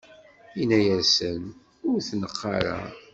[0.61, 1.43] inna-asen:
[1.89, 2.79] Ur t-neqq ara!